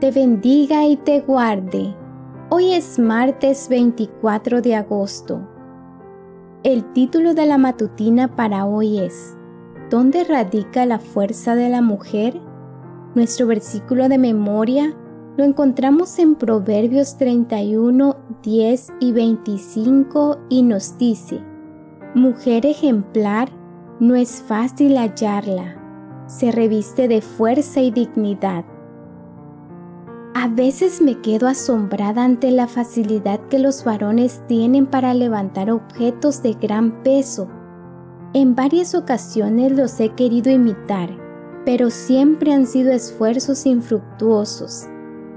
te 0.00 0.10
bendiga 0.10 0.86
y 0.86 0.96
te 0.96 1.20
guarde. 1.20 1.94
Hoy 2.50 2.72
es 2.72 2.98
martes 2.98 3.68
24 3.68 4.60
de 4.60 4.74
agosto. 4.74 5.40
El 6.62 6.92
título 6.92 7.34
de 7.34 7.46
la 7.46 7.58
matutina 7.58 8.34
para 8.34 8.66
hoy 8.66 8.98
es 8.98 9.36
¿Dónde 9.90 10.24
radica 10.24 10.84
la 10.84 10.98
fuerza 10.98 11.54
de 11.54 11.68
la 11.68 11.80
mujer? 11.80 12.40
Nuestro 13.14 13.46
versículo 13.46 14.08
de 14.08 14.18
memoria 14.18 14.94
lo 15.36 15.44
encontramos 15.44 16.18
en 16.18 16.34
Proverbios 16.34 17.16
31, 17.16 18.16
10 18.42 18.92
y 19.00 19.12
25 19.12 20.38
y 20.48 20.62
nos 20.62 20.98
dice, 20.98 21.40
Mujer 22.14 22.66
ejemplar, 22.66 23.48
no 24.00 24.16
es 24.16 24.42
fácil 24.42 24.96
hallarla, 24.96 26.24
se 26.26 26.50
reviste 26.50 27.08
de 27.08 27.20
fuerza 27.20 27.80
y 27.80 27.90
dignidad. 27.90 28.64
A 30.44 30.48
veces 30.48 31.00
me 31.00 31.22
quedo 31.22 31.48
asombrada 31.48 32.22
ante 32.22 32.50
la 32.50 32.66
facilidad 32.68 33.40
que 33.48 33.58
los 33.58 33.82
varones 33.82 34.42
tienen 34.46 34.84
para 34.84 35.14
levantar 35.14 35.70
objetos 35.70 36.42
de 36.42 36.52
gran 36.52 37.02
peso. 37.02 37.48
En 38.34 38.54
varias 38.54 38.94
ocasiones 38.94 39.72
los 39.72 39.98
he 40.00 40.10
querido 40.10 40.52
imitar, 40.52 41.08
pero 41.64 41.88
siempre 41.88 42.52
han 42.52 42.66
sido 42.66 42.92
esfuerzos 42.92 43.64
infructuosos. 43.64 44.84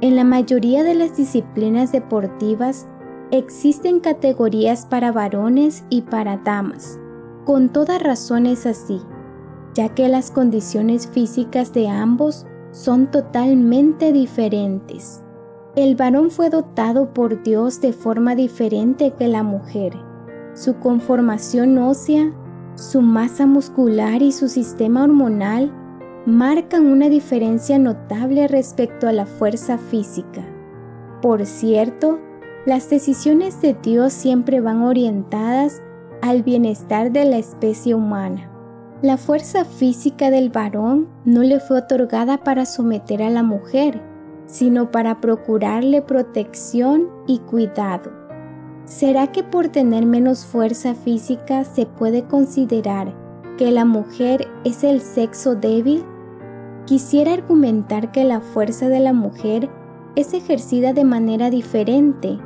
En 0.00 0.16
la 0.16 0.24
mayoría 0.24 0.82
de 0.82 0.96
las 0.96 1.16
disciplinas 1.16 1.92
deportivas 1.92 2.88
existen 3.30 4.00
categorías 4.00 4.84
para 4.84 5.12
varones 5.12 5.84
y 5.90 6.02
para 6.02 6.38
damas. 6.38 6.98
Con 7.44 7.68
toda 7.68 8.00
razón 8.00 8.46
es 8.46 8.66
así, 8.66 9.00
ya 9.74 9.94
que 9.94 10.08
las 10.08 10.32
condiciones 10.32 11.06
físicas 11.06 11.72
de 11.72 11.86
ambos 11.86 12.46
son 12.78 13.10
totalmente 13.10 14.12
diferentes. 14.12 15.24
El 15.74 15.96
varón 15.96 16.30
fue 16.30 16.48
dotado 16.48 17.12
por 17.12 17.42
Dios 17.42 17.80
de 17.80 17.92
forma 17.92 18.36
diferente 18.36 19.12
que 19.18 19.26
la 19.26 19.42
mujer. 19.42 19.94
Su 20.54 20.76
conformación 20.76 21.76
ósea, 21.78 22.32
su 22.76 23.02
masa 23.02 23.46
muscular 23.46 24.22
y 24.22 24.30
su 24.30 24.48
sistema 24.48 25.02
hormonal 25.02 25.72
marcan 26.24 26.86
una 26.86 27.08
diferencia 27.08 27.80
notable 27.80 28.46
respecto 28.46 29.08
a 29.08 29.12
la 29.12 29.26
fuerza 29.26 29.76
física. 29.76 30.46
Por 31.20 31.46
cierto, 31.46 32.20
las 32.64 32.88
decisiones 32.88 33.60
de 33.60 33.74
Dios 33.74 34.12
siempre 34.12 34.60
van 34.60 34.82
orientadas 34.82 35.82
al 36.22 36.44
bienestar 36.44 37.10
de 37.10 37.24
la 37.24 37.38
especie 37.38 37.96
humana. 37.96 38.52
La 39.00 39.16
fuerza 39.16 39.64
física 39.64 40.28
del 40.28 40.50
varón 40.50 41.06
no 41.24 41.44
le 41.44 41.60
fue 41.60 41.78
otorgada 41.78 42.38
para 42.38 42.66
someter 42.66 43.22
a 43.22 43.30
la 43.30 43.44
mujer, 43.44 44.02
sino 44.46 44.90
para 44.90 45.20
procurarle 45.20 46.02
protección 46.02 47.08
y 47.28 47.38
cuidado. 47.38 48.10
¿Será 48.86 49.28
que 49.30 49.44
por 49.44 49.68
tener 49.68 50.04
menos 50.04 50.44
fuerza 50.44 50.96
física 50.96 51.62
se 51.62 51.86
puede 51.86 52.24
considerar 52.24 53.14
que 53.56 53.70
la 53.70 53.84
mujer 53.84 54.48
es 54.64 54.82
el 54.82 55.00
sexo 55.00 55.54
débil? 55.54 56.04
Quisiera 56.84 57.34
argumentar 57.34 58.10
que 58.10 58.24
la 58.24 58.40
fuerza 58.40 58.88
de 58.88 58.98
la 58.98 59.12
mujer 59.12 59.70
es 60.16 60.34
ejercida 60.34 60.92
de 60.92 61.04
manera 61.04 61.50
diferente, 61.50 62.36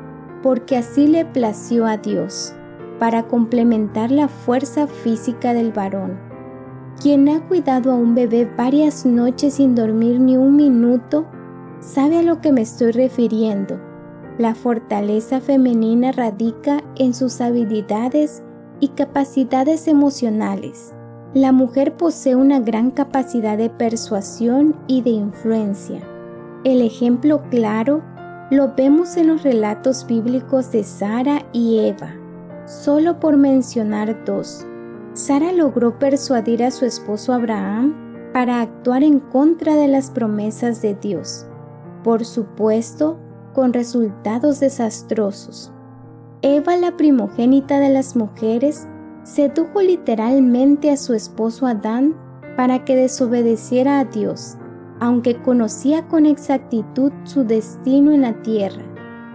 porque 0.43 0.77
así 0.77 1.07
le 1.07 1.25
plació 1.25 1.87
a 1.87 1.97
Dios, 1.97 2.53
para 2.99 3.23
complementar 3.23 4.11
la 4.11 4.29
fuerza 4.29 4.87
física 4.87 5.55
del 5.55 5.73
varón. 5.73 6.32
Quien 7.03 7.29
ha 7.29 7.41
cuidado 7.49 7.91
a 7.91 7.97
un 7.97 8.15
bebé 8.15 8.49
varias 8.57 9.05
noches 9.05 9.55
sin 9.55 9.75
dormir 9.75 10.21
ni 10.21 10.37
un 10.37 10.55
minuto, 10.55 11.27
sabe 11.81 12.19
a 12.19 12.23
lo 12.23 12.41
que 12.41 12.53
me 12.53 12.61
estoy 12.61 12.93
refiriendo. 12.93 13.81
La 14.39 14.55
fortaleza 14.55 15.41
femenina 15.41 16.13
radica 16.13 16.81
en 16.95 17.13
sus 17.13 17.41
habilidades 17.41 18.45
y 18.79 18.89
capacidades 18.89 19.89
emocionales. 19.89 20.95
La 21.35 21.51
mujer 21.51 21.97
posee 21.97 22.37
una 22.37 22.61
gran 22.61 22.93
capacidad 22.93 23.59
de 23.59 23.69
persuasión 23.69 24.77
y 24.87 25.03
de 25.03 25.11
influencia. 25.11 25.99
El 26.63 26.83
ejemplo 26.83 27.43
claro 27.51 28.01
lo 28.53 28.77
vemos 28.77 29.17
en 29.17 29.27
los 29.27 29.43
relatos 29.43 30.07
bíblicos 30.07 30.71
de 30.71 30.85
Sara 30.85 31.45
y 31.53 31.81
Eva, 31.81 32.15
solo 32.65 33.19
por 33.19 33.37
mencionar 33.37 34.25
dos. 34.25 34.65
Sara 35.15 35.53
logró 35.53 35.99
persuadir 35.99 36.65
a 36.65 36.71
su 36.71 36.87
esposo 36.87 37.35
Abraham 37.35 37.95
para 38.33 38.63
actuar 38.63 39.03
en 39.03 39.21
contra 39.21 39.77
de 39.77 39.87
las 39.87 40.11
promesas 40.11 40.81
de 40.81 40.95
Dios, 40.95 41.47
por 42.03 42.25
supuesto, 42.25 43.19
con 43.53 43.75
resultados 43.75 44.61
desastrosos. 44.61 45.71
Eva, 46.41 46.77
la 46.77 46.97
primogénita 46.97 47.79
de 47.79 47.91
las 47.91 48.17
mujeres, 48.17 48.89
sedujo 49.23 49.83
literalmente 49.83 50.91
a 50.91 50.97
su 50.97 51.13
esposo 51.13 51.67
Adán 51.67 52.17
para 52.57 52.85
que 52.85 52.97
desobedeciera 52.97 54.01
a 54.01 54.07
Dios, 54.07 54.57
aunque 54.99 55.41
conocía 55.43 56.09
con 56.09 56.25
exactitud 56.25 57.13
su 57.25 57.45
destino 57.45 58.13
en 58.13 58.23
la 58.23 58.41
tierra. 58.43 58.83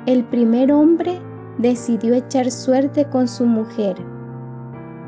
El 0.07 0.23
primer 0.23 0.71
hombre 0.71 1.21
decidió 1.59 2.15
echar 2.15 2.49
suerte 2.49 3.05
con 3.05 3.27
su 3.27 3.45
mujer. 3.45 4.16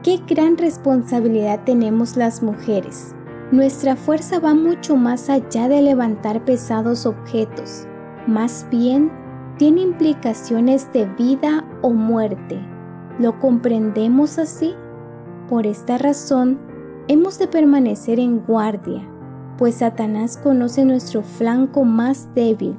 Qué 0.01 0.21
gran 0.25 0.57
responsabilidad 0.57 1.65
tenemos 1.65 2.15
las 2.15 2.41
mujeres. 2.41 3.13
Nuestra 3.51 3.97
fuerza 3.97 4.39
va 4.39 4.53
mucho 4.53 4.95
más 4.95 5.29
allá 5.29 5.67
de 5.67 5.81
levantar 5.81 6.45
pesados 6.45 7.05
objetos. 7.05 7.85
Más 8.25 8.65
bien, 8.71 9.11
tiene 9.57 9.81
implicaciones 9.81 10.89
de 10.93 11.05
vida 11.05 11.65
o 11.81 11.91
muerte. 11.91 12.57
¿Lo 13.19 13.37
comprendemos 13.41 14.39
así? 14.39 14.73
Por 15.49 15.67
esta 15.67 15.97
razón, 15.97 16.59
hemos 17.09 17.37
de 17.37 17.47
permanecer 17.47 18.21
en 18.21 18.39
guardia, 18.39 19.05
pues 19.57 19.75
Satanás 19.75 20.37
conoce 20.37 20.85
nuestro 20.85 21.23
flanco 21.23 21.83
más 21.83 22.33
débil. 22.33 22.77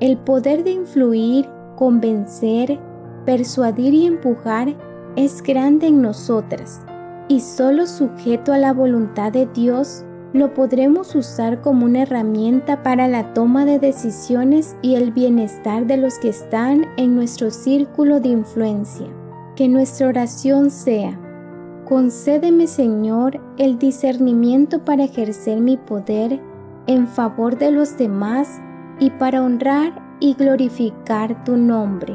El 0.00 0.18
poder 0.18 0.64
de 0.64 0.72
influir, 0.72 1.48
convencer, 1.76 2.78
persuadir 3.24 3.94
y 3.94 4.04
empujar 4.04 4.76
es 5.16 5.42
grande 5.42 5.88
en 5.88 6.02
nosotras, 6.02 6.80
y 7.28 7.40
solo 7.40 7.86
sujeto 7.86 8.52
a 8.52 8.58
la 8.58 8.72
voluntad 8.72 9.32
de 9.32 9.46
Dios 9.46 10.04
lo 10.32 10.54
podremos 10.54 11.14
usar 11.14 11.60
como 11.60 11.84
una 11.84 12.02
herramienta 12.02 12.82
para 12.82 13.06
la 13.06 13.34
toma 13.34 13.64
de 13.64 13.78
decisiones 13.78 14.76
y 14.80 14.94
el 14.94 15.12
bienestar 15.12 15.86
de 15.86 15.98
los 15.98 16.18
que 16.18 16.30
están 16.30 16.86
en 16.96 17.14
nuestro 17.14 17.50
círculo 17.50 18.18
de 18.18 18.30
influencia. 18.30 19.06
Que 19.56 19.68
nuestra 19.68 20.08
oración 20.08 20.70
sea, 20.70 21.18
concédeme 21.86 22.66
Señor 22.66 23.38
el 23.58 23.78
discernimiento 23.78 24.82
para 24.84 25.04
ejercer 25.04 25.60
mi 25.60 25.76
poder 25.76 26.40
en 26.86 27.06
favor 27.06 27.58
de 27.58 27.70
los 27.70 27.98
demás 27.98 28.58
y 28.98 29.10
para 29.10 29.42
honrar 29.42 30.16
y 30.18 30.34
glorificar 30.34 31.44
tu 31.44 31.56
nombre. 31.58 32.14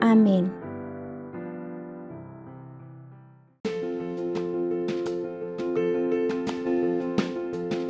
Amén. 0.00 0.65